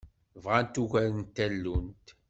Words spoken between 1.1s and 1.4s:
n